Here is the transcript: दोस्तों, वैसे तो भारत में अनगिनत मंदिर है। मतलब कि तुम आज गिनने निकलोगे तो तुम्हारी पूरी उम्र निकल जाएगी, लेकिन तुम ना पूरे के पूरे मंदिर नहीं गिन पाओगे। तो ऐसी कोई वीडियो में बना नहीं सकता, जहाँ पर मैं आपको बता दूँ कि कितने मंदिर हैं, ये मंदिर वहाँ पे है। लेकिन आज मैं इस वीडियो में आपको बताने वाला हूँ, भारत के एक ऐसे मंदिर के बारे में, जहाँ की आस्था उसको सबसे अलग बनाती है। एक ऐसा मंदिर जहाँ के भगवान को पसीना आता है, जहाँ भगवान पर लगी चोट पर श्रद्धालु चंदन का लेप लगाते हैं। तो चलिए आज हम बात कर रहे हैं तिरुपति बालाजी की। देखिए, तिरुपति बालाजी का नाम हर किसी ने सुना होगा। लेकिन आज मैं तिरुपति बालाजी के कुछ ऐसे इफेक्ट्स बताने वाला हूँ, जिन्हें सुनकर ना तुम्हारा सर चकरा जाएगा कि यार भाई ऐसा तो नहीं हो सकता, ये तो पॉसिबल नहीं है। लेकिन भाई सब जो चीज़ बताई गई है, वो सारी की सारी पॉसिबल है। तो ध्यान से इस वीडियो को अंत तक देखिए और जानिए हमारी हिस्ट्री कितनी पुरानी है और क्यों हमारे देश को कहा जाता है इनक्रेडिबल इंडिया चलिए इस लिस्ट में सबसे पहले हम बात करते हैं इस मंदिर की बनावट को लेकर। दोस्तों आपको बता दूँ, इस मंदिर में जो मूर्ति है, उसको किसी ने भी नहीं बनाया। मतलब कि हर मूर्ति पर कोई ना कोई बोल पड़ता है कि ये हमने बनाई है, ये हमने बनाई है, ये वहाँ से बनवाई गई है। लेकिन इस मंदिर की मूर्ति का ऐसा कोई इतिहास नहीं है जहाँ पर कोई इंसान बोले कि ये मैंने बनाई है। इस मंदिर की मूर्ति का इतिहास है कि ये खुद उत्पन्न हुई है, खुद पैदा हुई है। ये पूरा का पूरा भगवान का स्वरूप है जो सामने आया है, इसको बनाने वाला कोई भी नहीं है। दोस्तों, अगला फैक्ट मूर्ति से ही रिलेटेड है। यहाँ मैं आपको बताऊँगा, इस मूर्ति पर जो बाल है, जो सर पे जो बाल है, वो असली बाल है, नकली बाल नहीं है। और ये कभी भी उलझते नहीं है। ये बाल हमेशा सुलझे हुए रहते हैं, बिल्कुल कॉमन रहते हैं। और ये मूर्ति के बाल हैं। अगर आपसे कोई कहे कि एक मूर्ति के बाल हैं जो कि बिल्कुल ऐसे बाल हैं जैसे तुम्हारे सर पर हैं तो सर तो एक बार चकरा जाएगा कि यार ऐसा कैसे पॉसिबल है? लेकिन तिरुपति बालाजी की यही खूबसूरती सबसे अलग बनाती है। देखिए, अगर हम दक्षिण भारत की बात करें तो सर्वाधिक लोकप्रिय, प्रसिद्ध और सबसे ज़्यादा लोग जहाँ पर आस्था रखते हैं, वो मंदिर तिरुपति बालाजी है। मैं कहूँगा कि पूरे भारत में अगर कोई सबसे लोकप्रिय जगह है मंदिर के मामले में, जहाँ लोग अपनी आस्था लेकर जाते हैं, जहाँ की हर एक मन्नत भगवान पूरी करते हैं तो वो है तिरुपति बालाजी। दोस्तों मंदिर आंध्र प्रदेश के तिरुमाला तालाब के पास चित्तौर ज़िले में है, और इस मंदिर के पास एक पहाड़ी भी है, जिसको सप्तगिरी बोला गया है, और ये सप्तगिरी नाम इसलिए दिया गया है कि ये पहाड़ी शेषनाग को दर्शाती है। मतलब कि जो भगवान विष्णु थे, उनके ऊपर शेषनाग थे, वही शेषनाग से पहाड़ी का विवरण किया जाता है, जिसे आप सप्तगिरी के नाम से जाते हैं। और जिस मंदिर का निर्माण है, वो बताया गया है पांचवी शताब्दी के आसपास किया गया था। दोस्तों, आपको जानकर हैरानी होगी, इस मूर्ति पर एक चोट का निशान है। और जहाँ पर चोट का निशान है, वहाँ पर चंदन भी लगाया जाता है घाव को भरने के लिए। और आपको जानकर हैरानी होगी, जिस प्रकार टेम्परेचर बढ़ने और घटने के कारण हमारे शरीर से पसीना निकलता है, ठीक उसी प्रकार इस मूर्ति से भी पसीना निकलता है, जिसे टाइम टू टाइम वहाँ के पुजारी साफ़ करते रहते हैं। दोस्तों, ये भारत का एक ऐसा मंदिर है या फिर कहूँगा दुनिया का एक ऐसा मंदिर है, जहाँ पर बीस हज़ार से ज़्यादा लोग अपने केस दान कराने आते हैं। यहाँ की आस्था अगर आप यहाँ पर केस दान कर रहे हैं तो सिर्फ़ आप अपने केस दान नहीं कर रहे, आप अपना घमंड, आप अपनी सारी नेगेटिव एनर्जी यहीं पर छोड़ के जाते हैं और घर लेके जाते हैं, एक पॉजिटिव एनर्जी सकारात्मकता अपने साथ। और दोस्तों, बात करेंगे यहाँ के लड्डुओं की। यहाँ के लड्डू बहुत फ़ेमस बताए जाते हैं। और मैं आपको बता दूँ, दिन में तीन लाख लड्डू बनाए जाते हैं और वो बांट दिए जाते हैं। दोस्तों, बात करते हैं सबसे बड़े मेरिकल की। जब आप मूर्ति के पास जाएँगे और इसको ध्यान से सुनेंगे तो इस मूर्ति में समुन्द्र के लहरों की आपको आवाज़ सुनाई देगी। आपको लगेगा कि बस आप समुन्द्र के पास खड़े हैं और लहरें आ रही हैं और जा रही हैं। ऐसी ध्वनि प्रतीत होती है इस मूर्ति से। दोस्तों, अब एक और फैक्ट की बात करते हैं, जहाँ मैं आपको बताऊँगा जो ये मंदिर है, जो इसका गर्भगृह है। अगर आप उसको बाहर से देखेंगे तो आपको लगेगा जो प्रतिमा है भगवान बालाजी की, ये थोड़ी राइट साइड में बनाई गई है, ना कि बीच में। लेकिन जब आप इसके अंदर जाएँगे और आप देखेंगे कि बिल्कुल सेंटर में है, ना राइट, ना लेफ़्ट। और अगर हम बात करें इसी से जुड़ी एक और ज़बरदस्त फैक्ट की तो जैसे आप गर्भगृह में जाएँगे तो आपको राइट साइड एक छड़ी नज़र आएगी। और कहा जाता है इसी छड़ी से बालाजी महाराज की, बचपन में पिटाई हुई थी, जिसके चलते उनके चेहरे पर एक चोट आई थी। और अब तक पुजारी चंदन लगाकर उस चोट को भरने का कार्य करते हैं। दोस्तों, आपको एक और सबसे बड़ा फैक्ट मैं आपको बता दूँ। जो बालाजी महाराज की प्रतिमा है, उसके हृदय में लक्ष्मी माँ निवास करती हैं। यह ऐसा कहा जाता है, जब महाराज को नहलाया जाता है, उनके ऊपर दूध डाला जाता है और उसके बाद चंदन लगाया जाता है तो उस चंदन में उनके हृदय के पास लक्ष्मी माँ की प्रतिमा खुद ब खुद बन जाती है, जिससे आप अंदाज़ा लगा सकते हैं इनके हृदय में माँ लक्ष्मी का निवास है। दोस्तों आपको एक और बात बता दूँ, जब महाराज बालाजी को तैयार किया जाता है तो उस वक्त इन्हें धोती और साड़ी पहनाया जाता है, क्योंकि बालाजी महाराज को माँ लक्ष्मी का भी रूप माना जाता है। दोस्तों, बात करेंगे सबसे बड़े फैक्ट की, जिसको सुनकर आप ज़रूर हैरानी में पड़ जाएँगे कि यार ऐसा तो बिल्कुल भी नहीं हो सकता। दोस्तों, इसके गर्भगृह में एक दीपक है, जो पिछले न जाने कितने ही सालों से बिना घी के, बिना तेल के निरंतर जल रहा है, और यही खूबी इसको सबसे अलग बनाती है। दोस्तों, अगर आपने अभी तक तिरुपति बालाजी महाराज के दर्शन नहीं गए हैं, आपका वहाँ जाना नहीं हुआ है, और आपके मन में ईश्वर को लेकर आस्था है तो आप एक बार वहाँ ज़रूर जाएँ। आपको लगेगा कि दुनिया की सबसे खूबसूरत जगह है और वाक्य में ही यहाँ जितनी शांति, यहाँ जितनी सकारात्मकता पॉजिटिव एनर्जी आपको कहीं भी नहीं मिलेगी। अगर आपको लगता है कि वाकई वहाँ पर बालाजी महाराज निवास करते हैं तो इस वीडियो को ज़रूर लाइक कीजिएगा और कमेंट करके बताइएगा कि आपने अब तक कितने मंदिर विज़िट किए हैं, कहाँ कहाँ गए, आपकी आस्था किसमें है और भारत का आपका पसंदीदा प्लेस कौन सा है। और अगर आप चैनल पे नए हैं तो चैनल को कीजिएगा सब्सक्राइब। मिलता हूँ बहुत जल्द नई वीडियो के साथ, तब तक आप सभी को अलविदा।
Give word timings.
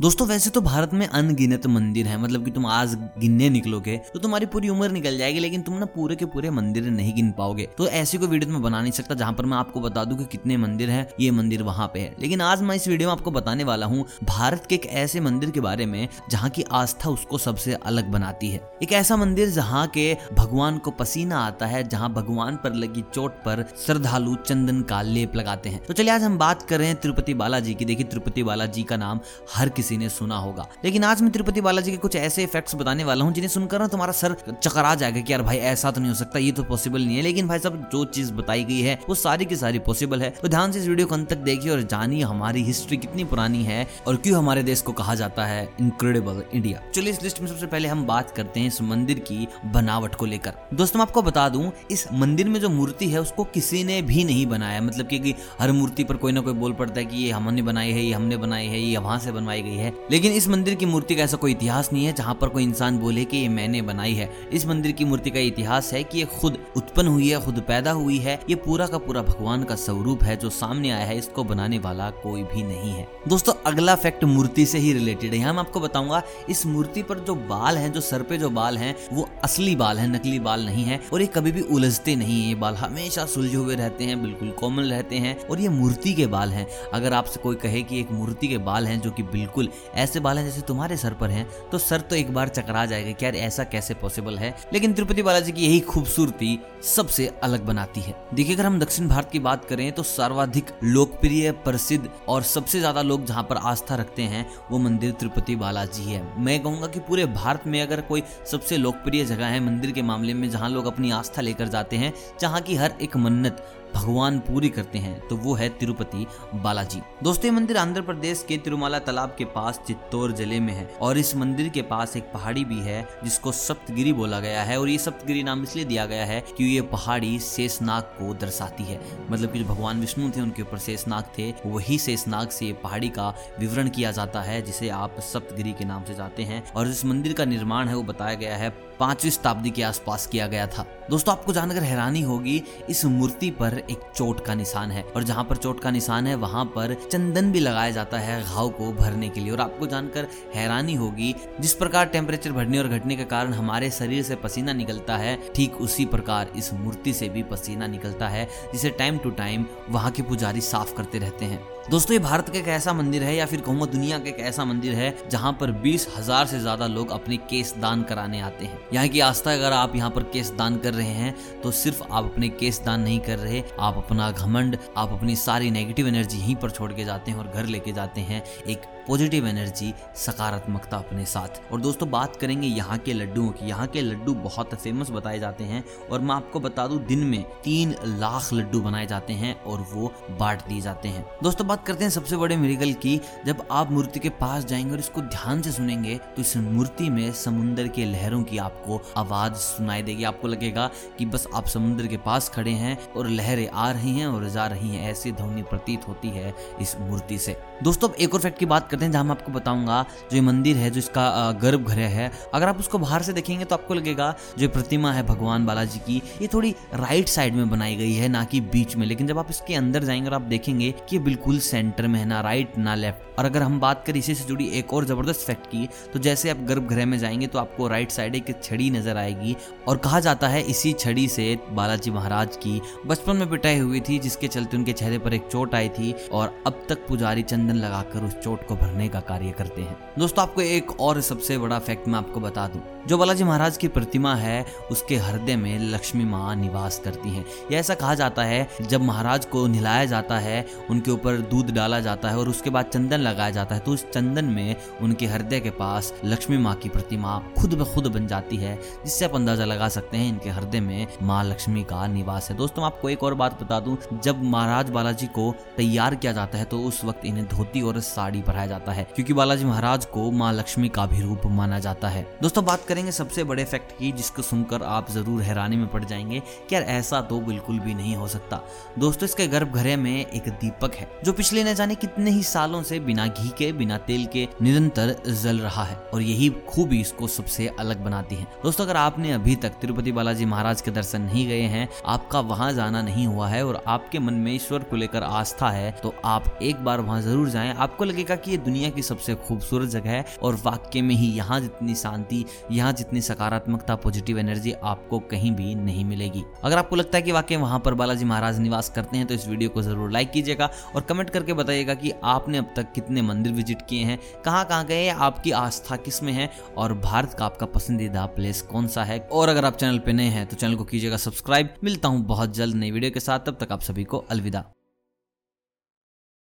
दोस्तों, 0.00 0.26
वैसे 0.26 0.50
तो 0.50 0.60
भारत 0.60 0.92
में 0.94 1.06
अनगिनत 1.06 1.66
मंदिर 1.66 2.06
है। 2.06 2.16
मतलब 2.18 2.44
कि 2.44 2.50
तुम 2.50 2.66
आज 2.66 2.94
गिनने 3.18 3.48
निकलोगे 3.50 3.96
तो 4.12 4.18
तुम्हारी 4.18 4.46
पूरी 4.46 4.68
उम्र 4.68 4.90
निकल 4.90 5.16
जाएगी, 5.18 5.38
लेकिन 5.38 5.62
तुम 5.62 5.74
ना 5.74 5.86
पूरे 5.86 6.16
के 6.16 6.24
पूरे 6.24 6.50
मंदिर 6.50 6.84
नहीं 6.84 7.14
गिन 7.14 7.30
पाओगे। 7.32 7.66
तो 7.78 7.86
ऐसी 7.88 8.18
कोई 8.18 8.28
वीडियो 8.28 8.52
में 8.52 8.62
बना 8.62 8.80
नहीं 8.80 8.92
सकता, 8.92 9.14
जहाँ 9.14 9.32
पर 9.32 9.46
मैं 9.46 9.56
आपको 9.56 9.80
बता 9.80 10.04
दूँ 10.04 10.18
कि 10.18 10.24
कितने 10.24 10.56
मंदिर 10.56 10.90
हैं, 10.90 11.06
ये 11.20 11.30
मंदिर 11.30 11.62
वहाँ 11.62 11.90
पे 11.94 12.00
है। 12.00 12.14
लेकिन 12.20 12.40
आज 12.40 12.62
मैं 12.62 12.76
इस 12.76 12.86
वीडियो 12.88 13.08
में 13.08 13.12
आपको 13.12 13.30
बताने 13.30 13.64
वाला 13.64 13.86
हूँ, 13.86 14.04
भारत 14.24 14.66
के 14.66 14.74
एक 14.74 14.86
ऐसे 14.86 15.20
मंदिर 15.20 15.50
के 15.50 15.60
बारे 15.60 15.86
में, 15.86 16.08
जहाँ 16.30 16.50
की 16.50 16.64
आस्था 16.72 17.10
उसको 17.10 17.38
सबसे 17.38 17.74
अलग 17.74 18.10
बनाती 18.10 18.50
है। 18.50 18.60
एक 18.82 18.92
ऐसा 18.92 19.16
मंदिर 19.16 19.50
जहाँ 19.50 19.86
के 19.88 20.16
भगवान 20.34 20.78
को 20.78 20.90
पसीना 20.90 21.40
आता 21.40 21.66
है, 21.66 21.82
जहाँ 21.88 22.12
भगवान 22.12 22.56
पर 22.56 22.74
लगी 22.74 23.04
चोट 23.14 23.42
पर 23.44 23.64
श्रद्धालु 23.86 24.34
चंदन 24.46 24.80
का 24.82 25.02
लेप 25.02 25.36
लगाते 25.36 25.68
हैं। 25.68 25.84
तो 25.84 25.94
चलिए 25.94 26.12
आज 26.12 26.22
हम 26.22 26.38
बात 26.38 26.62
कर 26.62 26.78
रहे 26.78 26.88
हैं 26.88 26.96
तिरुपति 26.96 27.34
बालाजी 27.34 27.74
की। 27.74 27.84
देखिए, 27.84 28.06
तिरुपति 28.06 28.42
बालाजी 28.42 28.82
का 28.82 28.96
नाम 28.96 29.20
हर 29.54 29.68
किसी 29.68 29.86
ने 29.96 30.08
सुना 30.08 30.36
होगा। 30.36 30.66
लेकिन 30.84 31.04
आज 31.04 31.22
मैं 31.22 31.30
तिरुपति 31.32 31.60
बालाजी 31.60 31.90
के 31.90 31.96
कुछ 31.96 32.16
ऐसे 32.16 32.42
इफेक्ट्स 32.42 32.74
बताने 32.74 33.04
वाला 33.04 33.24
हूँ, 33.24 33.32
जिन्हें 33.32 33.48
सुनकर 33.48 33.78
ना 33.78 33.86
तुम्हारा 33.86 34.12
सर 34.12 34.36
चकरा 34.62 34.94
जाएगा 34.94 35.20
कि 35.20 35.32
यार 35.32 35.42
भाई 35.42 35.56
ऐसा 35.56 35.90
तो 35.90 36.00
नहीं 36.00 36.10
हो 36.10 36.16
सकता, 36.16 36.38
ये 36.38 36.52
तो 36.52 36.62
पॉसिबल 36.62 37.02
नहीं 37.02 37.16
है। 37.16 37.22
लेकिन 37.22 37.48
भाई 37.48 37.58
सब 37.58 37.82
जो 37.92 38.04
चीज़ 38.04 38.32
बताई 38.32 38.64
गई 38.64 38.80
है, 38.80 38.98
वो 39.08 39.14
सारी 39.14 39.44
की 39.44 39.56
सारी 39.56 39.78
पॉसिबल 39.78 40.22
है। 40.22 40.30
तो 40.32 40.48
ध्यान 40.48 40.72
से 40.72 40.78
इस 40.78 40.86
वीडियो 40.88 41.06
को 41.06 41.14
अंत 41.14 41.28
तक 41.30 41.38
देखिए 41.38 41.72
और 41.72 41.82
जानिए 41.82 42.22
हमारी 42.24 42.62
हिस्ट्री 42.64 42.96
कितनी 42.96 43.24
पुरानी 43.24 43.62
है 43.64 43.86
और 44.06 44.16
क्यों 44.16 44.38
हमारे 44.38 44.62
देश 44.62 44.82
को 44.82 44.92
कहा 44.92 45.14
जाता 45.14 45.46
है 45.46 45.68
इनक्रेडिबल 45.80 46.42
इंडिया 46.54 46.82
चलिए 46.94 47.12
इस 47.12 47.22
लिस्ट 47.22 47.40
में 47.40 47.48
सबसे 47.48 47.66
पहले 47.66 47.88
हम 47.88 48.04
बात 48.06 48.30
करते 48.30 48.60
हैं 48.60 48.66
इस 48.66 48.80
मंदिर 48.82 49.18
की 49.18 49.46
बनावट 49.66 50.14
को 50.14 50.26
लेकर। 50.26 50.54
दोस्तों 50.74 51.02
आपको 51.02 51.22
बता 51.22 51.48
दूँ, 51.48 51.70
इस 51.90 52.06
मंदिर 52.12 52.48
में 52.48 52.60
जो 52.60 52.68
मूर्ति 52.68 53.08
है, 53.10 53.20
उसको 53.20 53.44
किसी 53.44 53.82
ने 53.84 54.00
भी 54.02 54.24
नहीं 54.24 54.46
बनाया। 54.46 54.80
मतलब 54.80 55.06
कि 55.06 55.34
हर 55.60 55.72
मूर्ति 55.72 56.04
पर 56.04 56.16
कोई 56.16 56.32
ना 56.32 56.40
कोई 56.40 56.52
बोल 56.54 56.72
पड़ता 56.72 57.00
है 57.00 57.04
कि 57.06 57.16
ये 57.16 57.30
हमने 57.30 57.62
बनाई 57.62 57.90
है, 57.90 58.02
ये 58.02 58.12
हमने 58.12 58.36
बनाई 58.36 58.66
है, 58.66 58.80
ये 58.80 58.98
वहाँ 58.98 59.18
से 59.18 59.32
बनवाई 59.32 59.62
गई 59.62 59.76
है। 59.78 59.94
लेकिन 60.10 60.32
इस 60.32 60.48
मंदिर 60.48 60.74
की 60.74 60.86
मूर्ति 60.86 61.14
का 61.14 61.22
ऐसा 61.22 61.36
कोई 61.36 61.50
इतिहास 61.50 61.92
नहीं 61.92 62.06
है 62.06 62.12
जहाँ 62.12 62.34
पर 62.34 62.48
कोई 62.48 62.62
इंसान 62.62 62.98
बोले 62.98 63.24
कि 63.24 63.36
ये 63.36 63.48
मैंने 63.48 63.82
बनाई 63.82 64.12
है। 64.12 64.32
इस 64.52 64.66
मंदिर 64.66 64.92
की 64.92 65.04
मूर्ति 65.04 65.30
का 65.30 65.40
इतिहास 65.40 65.92
है 65.92 66.04
कि 66.04 66.18
ये 66.18 66.24
खुद 66.24 66.58
उत्पन्न 66.76 67.08
हुई 67.08 67.28
है, 67.28 67.44
खुद 67.44 67.64
पैदा 67.68 67.90
हुई 67.90 68.18
है। 68.18 68.40
ये 68.50 68.54
पूरा 68.54 68.86
का 68.86 68.98
पूरा 68.98 69.22
भगवान 69.22 69.64
का 69.64 69.74
स्वरूप 69.74 70.22
है 70.22 70.36
जो 70.36 70.50
सामने 70.50 70.90
आया 70.90 71.06
है, 71.06 71.18
इसको 71.18 71.44
बनाने 71.44 71.78
वाला 71.78 72.10
कोई 72.10 72.42
भी 72.42 72.62
नहीं 72.62 72.90
है। 72.92 73.08
दोस्तों, 73.28 73.52
अगला 73.66 73.94
फैक्ट 73.94 74.24
मूर्ति 74.24 74.66
से 74.66 74.78
ही 74.78 74.92
रिलेटेड 74.92 75.32
है। 75.32 75.38
यहाँ 75.38 75.52
मैं 75.52 75.60
आपको 75.60 75.80
बताऊँगा, 75.80 76.22
इस 76.50 76.66
मूर्ति 76.66 77.02
पर 77.02 77.18
जो 77.18 77.34
बाल 77.34 77.78
है, 77.78 77.90
जो 77.90 78.00
सर 78.00 78.22
पे 78.22 78.38
जो 78.38 78.50
बाल 78.50 78.78
है, 78.78 78.96
वो 79.12 79.28
असली 79.44 79.76
बाल 79.76 79.98
है, 79.98 80.08
नकली 80.08 80.38
बाल 80.38 80.66
नहीं 80.66 80.84
है। 80.84 81.00
और 81.12 81.20
ये 81.20 81.26
कभी 81.26 81.52
भी 81.52 81.60
उलझते 81.60 82.16
नहीं 82.16 82.42
है। 82.42 82.48
ये 82.48 82.54
बाल 82.54 82.74
हमेशा 82.74 83.26
सुलझे 83.26 83.56
हुए 83.56 83.76
रहते 83.76 84.04
हैं, 84.04 84.22
बिल्कुल 84.22 84.50
कॉमन 84.50 84.82
रहते 84.82 85.16
हैं। 85.16 85.46
और 85.48 85.60
ये 85.60 85.68
मूर्ति 85.68 86.14
के 86.14 86.26
बाल 86.26 86.50
हैं। 86.50 86.66
अगर 86.94 87.12
आपसे 87.12 87.40
कोई 87.40 87.56
कहे 87.56 87.82
कि 87.82 88.00
एक 88.00 88.10
मूर्ति 88.10 88.48
के 88.48 88.58
बाल 88.58 88.86
हैं 88.86 89.00
जो 89.00 89.10
कि 89.10 89.22
बिल्कुल 89.22 89.67
ऐसे 89.94 90.20
बाल 90.20 90.38
हैं 90.38 90.44
जैसे 90.44 90.60
तुम्हारे 90.60 90.96
सर 90.96 91.14
पर 91.14 91.30
हैं 91.30 91.46
तो 91.70 91.78
सर 91.78 92.00
तो 92.00 92.16
एक 92.16 92.32
बार 92.34 92.48
चकरा 92.48 92.84
जाएगा 92.86 93.12
कि 93.12 93.24
यार 93.24 93.36
ऐसा 93.36 93.64
कैसे 93.64 93.94
पॉसिबल 93.94 94.38
है? 94.38 94.54
लेकिन 94.72 94.92
तिरुपति 94.92 95.22
बालाजी 95.22 95.52
की 95.52 95.66
यही 95.66 95.80
खूबसूरती 95.80 96.58
सबसे 96.86 97.26
अलग 97.42 97.64
बनाती 97.66 98.00
है। 98.00 98.14
देखिए, 98.34 98.54
अगर 98.54 98.66
हम 98.66 98.78
दक्षिण 98.78 99.08
भारत 99.08 99.28
की 99.32 99.38
बात 99.38 99.64
करें 99.64 99.90
तो 99.92 100.02
सर्वाधिक 100.02 100.70
लोकप्रिय, 100.84 101.50
प्रसिद्ध 101.52 102.08
और 102.28 102.42
सबसे 102.42 102.78
ज़्यादा 102.78 103.02
लोग 103.02 103.24
जहाँ 103.24 103.42
पर 103.42 103.56
आस्था 103.56 103.94
रखते 103.94 104.22
हैं, 104.22 104.46
वो 104.70 104.78
मंदिर 104.78 105.12
तिरुपति 105.12 105.56
बालाजी 105.56 106.02
है। 106.04 106.22
मैं 106.38 106.62
कहूँगा 106.62 106.86
कि 106.86 107.00
पूरे 107.00 107.26
भारत 107.26 107.66
में 107.66 107.80
अगर 107.82 108.00
कोई 108.00 108.22
सबसे 108.50 108.76
लोकप्रिय 108.76 109.24
जगह 109.24 109.46
है 109.46 109.60
मंदिर 109.60 109.92
के 109.92 110.02
मामले 110.02 110.34
में, 110.34 110.48
जहाँ 110.50 110.68
लोग 110.70 110.86
अपनी 110.86 111.10
आस्था 111.10 111.42
लेकर 111.42 111.68
जाते 111.68 111.96
हैं, 111.96 112.12
जहाँ 112.40 112.60
की 112.60 112.76
हर 112.76 112.94
एक 113.02 113.16
मन्नत 113.16 113.64
भगवान 113.94 114.38
पूरी 114.40 114.68
करते 114.68 114.98
हैं 114.98 115.18
तो 115.28 115.36
वो 115.36 115.54
है 115.54 115.68
तिरुपति 115.70 116.26
बालाजी। 116.56 117.00
दोस्तों 117.22 117.50
मंदिर 117.52 117.76
आंध्र 117.76 118.02
प्रदेश 118.02 118.44
के 118.48 118.56
तिरुमाला 118.58 118.98
तालाब 119.00 119.34
के 119.38 119.44
पास 119.46 119.80
चित्तौर 119.86 120.32
ज़िले 120.32 120.60
में 120.60 120.72
है, 120.72 120.86
और 121.00 121.18
इस 121.18 121.34
मंदिर 121.36 121.68
के 121.68 121.82
पास 121.84 122.16
एक 122.16 122.24
पहाड़ी 122.32 122.64
भी 122.64 122.78
है, 122.80 123.06
जिसको 123.24 123.52
सप्तगिरी 123.52 124.12
बोला 124.12 124.40
गया 124.40 124.62
है, 124.62 124.78
और 124.80 124.88
ये 124.88 124.98
सप्तगिरी 124.98 125.42
नाम 125.42 125.62
इसलिए 125.62 125.84
दिया 125.84 126.06
गया 126.06 126.24
है 126.24 126.40
कि 126.56 126.64
ये 126.64 126.80
पहाड़ी 126.88 127.38
शेषनाग 127.40 128.02
को 128.18 128.32
दर्शाती 128.36 128.84
है। 128.84 129.00
मतलब 129.30 129.52
कि 129.52 129.58
जो 129.58 129.64
भगवान 129.64 130.00
विष्णु 130.00 130.30
थे, 130.30 130.40
उनके 130.40 130.62
ऊपर 130.62 130.78
शेषनाग 130.78 131.24
थे, 131.38 131.52
वही 131.66 131.98
शेषनाग 131.98 132.48
से 132.50 132.72
पहाड़ी 132.82 133.08
का 133.10 133.32
विवरण 133.60 133.88
किया 133.88 134.10
जाता 134.12 134.42
है, 134.42 134.60
जिसे 134.62 134.88
आप 134.90 135.20
सप्तगिरी 135.22 135.72
के 135.72 135.84
नाम 135.84 136.04
से 136.04 136.14
जाते 136.14 136.42
हैं। 136.42 136.62
और 136.72 136.86
जिस 136.86 137.04
मंदिर 137.04 137.32
का 137.32 137.44
निर्माण 137.46 137.88
है, 137.88 137.94
वो 137.94 138.02
बताया 138.04 138.34
गया 138.34 138.56
है 138.56 138.68
पांचवी 139.00 139.30
शताब्दी 139.30 139.70
के 139.70 139.82
आसपास 139.82 140.26
किया 140.26 140.46
गया 140.46 140.66
था। 140.66 140.86
दोस्तों, 141.10 141.32
आपको 141.32 141.52
जानकर 141.52 141.82
हैरानी 141.82 142.20
होगी, 142.20 142.62
इस 142.90 143.04
मूर्ति 143.04 143.50
पर 143.50 143.78
एक 143.80 144.00
चोट 144.16 144.44
का 144.46 144.54
निशान 144.54 144.90
है। 144.90 145.02
और 145.16 145.24
जहाँ 145.24 145.44
पर 145.44 145.56
चोट 145.56 145.80
का 145.80 145.90
निशान 145.90 146.26
है, 146.26 146.34
वहाँ 146.34 146.64
पर 146.74 146.94
चंदन 147.12 147.50
भी 147.52 147.60
लगाया 147.60 147.90
जाता 147.90 148.18
है 148.18 148.42
घाव 148.44 148.68
को 148.70 148.92
भरने 148.92 149.28
के 149.28 149.40
लिए। 149.40 149.52
और 149.52 149.60
आपको 149.60 149.86
जानकर 149.86 150.28
हैरानी 150.54 150.94
होगी, 150.94 151.34
जिस 151.60 151.74
प्रकार 151.74 152.06
टेम्परेचर 152.06 152.52
बढ़ने 152.52 152.78
और 152.78 152.88
घटने 152.88 153.16
के 153.16 153.24
कारण 153.24 153.52
हमारे 153.52 153.90
शरीर 153.90 154.22
से 154.22 154.36
पसीना 154.36 154.72
निकलता 154.72 155.16
है, 155.16 155.38
ठीक 155.54 155.80
उसी 155.80 156.04
प्रकार 156.06 156.52
इस 156.56 156.72
मूर्ति 156.74 157.12
से 157.12 157.28
भी 157.28 157.42
पसीना 157.44 157.86
निकलता 157.86 158.28
है, 158.28 158.48
जिसे 158.72 158.90
टाइम 158.90 159.18
टू 159.18 159.30
टाइम 159.32 159.66
वहाँ 159.90 160.10
के 160.10 160.22
पुजारी 160.22 160.60
साफ़ 160.60 160.94
करते 160.96 161.18
रहते 161.18 161.44
हैं। 161.44 161.60
दोस्तों, 161.90 162.12
ये 162.12 162.18
भारत 162.18 162.48
का 162.48 162.58
एक 162.58 162.66
ऐसा 162.68 162.92
मंदिर 162.92 163.22
है 163.22 163.34
या 163.36 163.44
फिर 163.46 163.60
कहूँगा 163.60 163.86
दुनिया 163.86 164.18
का 164.18 164.28
एक 164.28 164.38
ऐसा 164.38 164.64
मंदिर 164.64 164.94
है, 164.94 165.14
जहाँ 165.30 165.52
पर 165.60 165.70
बीस 165.80 166.06
हज़ार 166.16 166.46
से 166.46 166.58
ज़्यादा 166.60 166.86
लोग 166.86 167.10
अपने 167.10 167.36
केस 167.50 167.74
दान 167.78 168.02
कराने 168.02 168.40
आते 168.40 168.64
हैं। 168.64 168.78
यहाँ 168.92 169.08
की 169.08 169.20
आस्था 169.20 169.52
अगर 169.52 169.72
आप 169.72 169.96
यहाँ 169.96 170.10
पर 170.10 170.22
केस 170.32 170.50
दान 170.58 170.76
कर 170.78 170.94
रहे 170.94 171.06
हैं 171.06 171.60
तो 171.62 171.70
सिर्फ़ 171.70 172.02
आप 172.02 172.24
अपने 172.24 172.48
केस 172.50 172.80
दान 172.84 173.00
नहीं 173.00 173.18
कर 173.20 173.38
रहे, 173.38 173.62
आप 173.80 173.96
अपना 173.96 174.30
घमंड, 174.30 174.76
आप 174.96 175.12
अपनी 175.12 175.36
सारी 175.36 175.70
नेगेटिव 175.70 176.08
एनर्जी 176.08 176.38
यहीं 176.38 176.56
पर 176.56 176.70
छोड़ 176.70 176.92
के 176.92 177.04
जाते 177.04 177.30
हैं 177.30 177.38
और 177.38 177.48
घर 177.48 177.66
लेके 177.66 177.92
जाते 177.92 178.20
हैं, 178.20 178.42
एक 178.66 178.82
पॉजिटिव 179.08 179.46
एनर्जी 179.46 179.92
सकारात्मकता 180.16 180.96
अपने 180.96 181.24
साथ। 181.24 181.72
और 181.72 181.80
दोस्तों, 181.80 182.10
बात 182.10 182.36
करेंगे 182.36 182.68
यहाँ 182.68 182.98
के 182.98 183.12
लड्डुओं 183.12 183.48
की। 183.48 183.66
यहाँ 183.66 183.86
के 183.86 184.00
लड्डू 184.00 184.34
बहुत 184.34 184.74
फ़ेमस 184.74 185.10
बताए 185.10 185.38
जाते 185.38 185.64
हैं। 185.64 185.84
और 186.12 186.20
मैं 186.20 186.34
आपको 186.34 186.60
बता 186.60 186.86
दूँ, 186.86 186.98
दिन 187.06 187.18
में 187.18 187.42
तीन 187.64 187.94
लाख 188.04 188.52
लड्डू 188.52 188.80
बनाए 188.80 189.06
जाते 189.06 189.32
हैं 189.32 189.62
और 189.62 189.86
वो 189.92 190.12
बांट 190.30 190.66
दिए 190.66 190.80
जाते 190.80 191.08
हैं। 191.08 191.26
दोस्तों, 191.42 191.66
बात 191.66 191.86
करते 191.86 192.04
हैं 192.04 192.10
सबसे 192.10 192.36
बड़े 192.36 192.56
मेरिकल 192.56 192.92
की। 192.92 193.20
जब 193.46 193.66
आप 193.70 193.90
मूर्ति 193.90 194.20
के 194.20 194.28
पास 194.28 194.64
जाएँगे 194.64 194.92
और 194.92 194.98
इसको 194.98 195.20
ध्यान 195.20 195.62
से 195.62 195.72
सुनेंगे 195.72 196.18
तो 196.36 196.42
इस 196.42 196.56
मूर्ति 196.56 197.08
में 197.10 197.32
समुन्द्र 197.32 197.86
के 197.88 198.04
लहरों 198.04 198.42
की 198.42 198.58
आपको 198.58 199.00
आवाज़ 199.16 199.52
सुनाई 199.52 200.02
देगी। 200.02 200.24
आपको 200.24 200.48
लगेगा 200.48 200.90
कि 201.18 201.26
बस 201.26 201.46
आप 201.54 201.66
समुन्द्र 201.66 202.06
के 202.06 202.16
पास 202.16 202.48
खड़े 202.48 202.70
हैं 202.70 203.12
और 203.12 203.28
लहरें 203.28 203.68
आ 203.68 203.90
रही 203.90 204.18
हैं 204.18 204.26
और 204.26 204.48
जा 204.48 204.66
रही 204.66 204.88
हैं। 204.88 205.10
ऐसी 205.10 205.32
ध्वनि 205.32 205.62
प्रतीत 205.62 206.08
होती 206.08 206.28
है 206.28 206.54
इस 206.80 206.96
मूर्ति 207.00 207.38
से। 207.38 207.56
दोस्तों, 207.82 208.08
अब 208.08 208.14
एक 208.14 208.34
और 208.34 208.40
फैक्ट 208.40 208.58
की 208.58 208.66
बात 208.66 208.88
करते 208.98 209.04
हैं, 209.04 209.12
जहाँ 209.12 209.24
मैं 209.24 209.30
आपको 209.30 209.52
बताऊँगा 209.52 210.04
जो 210.30 210.36
ये 210.36 210.40
मंदिर 210.42 210.76
है, 210.76 210.90
जो 210.90 210.98
इसका 210.98 211.52
गर्भगृह 211.62 212.08
है। 212.10 212.30
अगर 212.54 212.68
आप 212.68 212.78
उसको 212.78 212.98
बाहर 212.98 213.22
से 213.22 213.32
देखेंगे 213.32 213.64
तो 213.64 213.74
आपको 213.74 213.94
लगेगा 213.94 214.34
जो 214.58 214.68
प्रतिमा 214.68 215.12
है 215.12 215.22
भगवान 215.26 215.66
बालाजी 215.66 215.98
की, 216.00 216.22
ये 216.42 216.48
थोड़ी 216.48 216.74
राइट 216.94 217.28
साइड 217.28 217.54
में 217.54 217.70
बनाई 217.70 217.96
गई 217.96 218.12
है, 218.14 218.28
ना 218.28 218.44
कि 218.44 218.60
बीच 218.68 218.96
में। 218.96 219.06
लेकिन 219.06 219.26
जब 219.26 219.38
आप 219.38 219.50
इसके 219.50 219.74
अंदर 219.74 220.04
जाएँगे 220.04 220.28
और 220.28 220.34
आप 220.34 220.42
देखेंगे 220.48 220.94
कि 221.08 221.18
बिल्कुल 221.20 221.58
सेंटर 221.60 222.06
में 222.06 222.18
है, 222.20 222.26
ना 222.26 222.40
राइट, 222.40 222.78
ना 222.78 222.94
लेफ़्ट। 222.94 223.26
और 223.38 223.44
अगर 223.44 223.62
हम 223.62 223.78
बात 223.80 224.02
करें 224.06 224.18
इसी 224.18 224.34
से 224.34 224.44
जुड़ी 224.44 224.66
एक 224.78 224.92
और 224.94 225.04
ज़बरदस्त 225.04 225.46
फैक्ट 225.46 225.66
की 225.66 225.88
तो 226.12 226.18
जैसे 226.18 226.50
आप 226.50 226.64
गर्भगृह 226.68 227.06
में 227.06 227.18
जाएँगे 227.18 227.46
तो 227.46 227.58
आपको 227.58 227.88
राइट 227.88 228.10
साइड 228.10 228.34
एक 228.34 228.54
छड़ी 228.62 228.90
नज़र 228.90 229.16
आएगी। 229.16 229.56
और 229.88 229.96
कहा 229.96 230.20
जाता 230.20 230.48
है 230.48 230.62
इसी 230.62 230.92
छड़ी 230.94 231.26
से 231.28 231.58
बालाजी 231.72 232.10
महाराज 232.10 232.56
की, 232.56 232.80
बचपन 233.06 233.36
में 233.36 233.48
पिटाई 233.50 233.78
हुई 233.78 234.00
थी, 234.00 234.18
जिसके 234.18 234.48
चलते 234.48 234.76
उनके 234.76 234.92
चेहरे 234.92 235.18
पर 235.18 235.34
एक 235.34 235.46
चोट 235.46 235.74
आई 235.74 235.88
थी। 235.90 236.12
और 236.32 236.62
अब 236.66 236.82
तक 236.88 237.06
पुजारी 237.08 237.42
चंदन 237.44 237.76
लगाकर 237.76 238.24
उस 238.24 238.34
चोट 238.34 238.66
को 238.66 238.74
भरने 238.88 239.08
का 239.08 239.20
कार्य 239.22 239.50
करते 239.58 239.82
हैं। 239.82 239.96
दोस्तों, 240.18 240.42
आपको 240.42 240.60
एक 240.60 241.00
और 241.00 241.20
सबसे 241.22 241.58
बड़ा 241.58 241.78
फैक्ट 241.78 242.08
मैं 242.08 242.18
आपको 242.18 242.40
बता 242.40 242.66
दूँ। 242.68 242.82
जो 243.08 243.16
बालाजी 243.18 243.44
महाराज 243.44 243.76
की 243.76 243.88
प्रतिमा 243.88 244.34
है, 244.34 244.64
उसके 244.90 245.16
हृदय 245.16 245.56
में 245.56 245.78
लक्ष्मी 245.80 246.24
माँ 246.24 246.54
निवास 246.56 247.00
करती 247.04 247.30
हैं। 247.30 247.44
यह 247.72 247.78
ऐसा 247.78 247.94
कहा 247.94 248.14
जाता 248.14 248.42
है, 248.44 248.68
जब 248.82 249.02
महाराज 249.02 249.44
को 249.44 249.66
नहलाया 249.66 250.04
जाता 250.04 250.38
है, 250.38 250.64
उनके 250.90 251.10
ऊपर 251.10 251.36
दूध 251.50 251.70
डाला 251.70 252.00
जाता 252.00 252.30
है 252.30 252.38
और 252.38 252.48
उसके 252.48 252.70
बाद 252.70 252.86
चंदन 252.86 253.20
लगाया 253.20 253.50
जाता 253.50 253.74
है 253.74 253.80
तो 253.80 253.92
उस 253.92 254.04
चंदन 254.10 254.44
में 254.46 254.76
उनके 255.02 255.26
हृदय 255.26 255.60
के 255.60 255.70
पास 255.72 256.12
लक्ष्मी 256.24 256.58
माँ 256.58 256.74
की 256.74 256.88
प्रतिमा 256.88 257.38
खुद 257.58 257.74
ब 257.74 257.84
खुद 257.84 258.06
बन 258.06 258.26
जाती 258.26 258.56
है, 258.56 258.74
जिससे 259.04 259.24
आप 259.24 259.34
अंदाज़ा 259.34 259.64
लगा 259.64 259.88
सकते 259.88 260.16
हैं 260.16 260.28
इनके 260.28 260.50
हृदय 260.50 260.80
में 260.80 261.06
माँ 261.22 261.42
लक्ष्मी 261.44 261.84
का 261.84 262.06
निवास 262.08 262.50
है। 262.50 262.56
दोस्तों 262.56 262.84
आपको 262.84 263.08
एक 263.08 263.22
और 263.22 263.34
बात 263.34 263.62
बता 263.62 263.80
दूँ, 263.80 263.96
जब 264.14 264.42
महाराज 264.44 264.90
बालाजी 264.90 265.26
को 265.28 265.54
तैयार 265.76 266.14
किया 266.14 266.32
जाता 266.32 266.58
है 266.58 266.64
तो 266.64 266.78
उस 266.80 267.04
वक्त 267.04 267.24
इन्हें 267.24 267.46
धोती 267.48 267.82
और 267.82 268.00
साड़ी 268.02 268.42
पहनाया 268.42 268.66
जाता 268.66 268.77
है, 268.88 269.04
क्योंकि 269.14 269.32
बालाजी 269.32 269.64
महाराज 269.64 270.04
को 270.06 270.30
माँ 270.30 270.52
लक्ष्मी 270.52 270.88
का 270.88 271.06
भी 271.06 271.20
रूप 271.20 271.46
माना 271.48 271.78
जाता 271.78 272.08
है। 272.08 272.26
दोस्तों, 272.42 272.64
बात 272.64 272.84
करेंगे 272.84 273.12
सबसे 273.12 273.44
बड़े 273.44 273.64
फैक्ट 273.64 273.92
की, 273.92 274.10
जिसको 274.12 274.42
सुनकर 274.42 274.82
आप 274.82 275.10
ज़रूर 275.10 275.42
हैरानी 275.42 275.76
में 275.76 275.86
पड़ 275.88 276.02
जाएँगे 276.04 276.40
कि 276.68 276.74
यार 276.74 276.84
ऐसा 276.84 277.20
तो 277.20 277.40
बिल्कुल 277.40 277.78
भी 277.78 277.94
नहीं 277.94 278.14
हो 278.16 278.28
सकता। 278.28 278.60
दोस्तों, 278.98 279.24
इसके 279.24 279.46
गर्भगृह 279.48 279.96
में 279.96 280.26
एक 280.26 280.48
दीपक 280.50 280.94
है, 280.94 281.08
जो 281.24 281.32
पिछले 281.32 281.64
न 281.64 281.74
जाने 281.74 281.94
कितने 281.96 282.30
ही 282.30 282.42
सालों 282.44 282.82
से 282.82 283.00
बिना 283.00 283.26
घी 283.26 283.48
के, 283.58 283.72
बिना 283.72 283.98
तेल 284.00 284.26
के 284.26 284.46
निरंतर 284.62 285.14
जल 285.34 285.58
रहा 285.58 285.84
है, 285.84 285.96
और 286.14 286.22
यही 286.22 286.48
खूबी 286.68 287.00
इसको 287.00 287.26
सबसे 287.28 287.66
अलग 287.70 288.04
बनाती 288.04 288.36
है। 288.36 288.46
दोस्तों, 288.62 288.84
अगर 288.84 288.96
आपने 288.96 289.32
अभी 289.32 289.56
तक 289.56 289.78
तिरुपति 289.80 290.12
बालाजी 290.12 290.44
महाराज 290.46 290.80
के 290.80 290.90
दर्शन 290.90 291.22
नहीं 291.22 291.46
गए 291.48 291.62
हैं, 291.62 291.88
आपका 292.06 292.40
वहाँ 292.42 292.72
जाना 292.72 293.02
नहीं 293.02 293.26
हुआ 293.26 293.48
है, 293.48 293.64
और 293.66 293.82
आपके 293.86 294.18
मन 294.18 294.34
में 294.34 294.52
ईश्वर 294.54 294.82
को 294.82 294.96
लेकर 294.96 295.22
आस्था 295.22 295.70
है 295.70 295.90
तो 295.98 296.14
आप 296.24 296.58
एक 296.62 296.84
बार 296.84 297.00
वहाँ 297.00 297.20
ज़रूर 297.22 297.48
जाएँ। 297.50 297.74
आपको 297.74 298.04
लगेगा 298.04 298.36
कि 298.36 298.56
दुनिया 298.60 298.90
की 298.90 299.02
सबसे 299.02 299.34
खूबसूरत 299.38 299.88
जगह 299.88 300.10
है 300.10 300.24
और 300.42 300.58
वाक्य 300.64 301.02
में 301.02 301.14
ही 301.14 301.26
यहाँ 301.28 301.60
जितनी 301.60 301.94
शांति, 301.96 302.44
यहाँ 302.70 302.92
जितनी 302.92 303.20
सकारात्मकता 303.22 303.96
पॉजिटिव 303.98 304.38
एनर्जी 304.38 304.72
आपको 304.74 305.18
कहीं 305.30 305.52
भी 305.52 305.74
नहीं 305.76 306.04
मिलेगी। 306.04 306.44
अगर 306.64 306.78
आपको 306.78 306.96
लगता 306.96 307.18
है 307.18 307.22
कि 307.22 307.32
वाकई 307.32 307.56
वहाँ 307.58 307.78
पर 307.78 307.94
बालाजी 307.94 308.24
महाराज 308.24 308.58
निवास 308.60 308.88
करते 308.90 309.16
हैं 309.16 309.26
तो 309.26 309.34
इस 309.34 309.46
वीडियो 309.48 309.70
को 309.70 309.82
ज़रूर 309.82 310.10
लाइक 310.10 310.30
कीजिएगा 310.30 310.70
और 310.94 311.02
कमेंट 311.02 311.30
करके 311.30 311.52
बताइएगा 311.54 311.94
कि 311.94 312.12
आपने 312.26 312.58
अब 312.58 312.72
तक 312.76 312.92
कितने 312.94 313.22
मंदिर 313.22 313.52
विज़िट 313.52 313.82
किए 313.88 314.04
हैं, 314.04 314.18
कहाँ 314.44 314.64
कहाँ 314.64 314.84
गए, 314.86 315.08
आपकी 315.08 315.50
आस्था 315.52 315.96
किसमें 315.98 316.32
है 316.32 316.50
और 316.76 316.94
भारत 317.00 317.34
का 317.38 317.44
आपका 317.44 317.66
पसंदीदा 317.68 318.26
प्लेस 318.28 318.62
कौन 318.64 318.88
सा 318.88 319.04
है। 319.04 319.18
और 319.22 319.48
अगर 319.48 319.64
आप 319.64 319.76
चैनल 319.76 319.98
पे 319.98 320.12
नए 320.12 320.28
हैं 320.28 320.46
तो 320.46 320.56
चैनल 320.56 320.74
को 320.74 320.84
कीजिएगा 320.84 321.16
सब्सक्राइब। 321.18 321.74
मिलता 321.84 322.08
हूँ 322.08 322.24
बहुत 322.26 322.54
जल्द 322.54 322.76
नई 322.76 322.90
वीडियो 322.90 323.10
के 323.10 323.20
साथ, 323.20 323.38
तब 323.40 323.58
तक 323.60 323.72
आप 323.72 323.82
सभी 323.82 324.04
को 324.04 324.24
अलविदा। 324.30 324.64